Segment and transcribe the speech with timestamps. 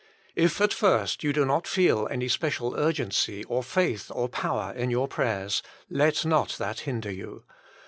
[0.35, 4.89] If at first you do not feel any special urgency or faith or power in
[4.89, 7.43] your prayers, let not that hinder you.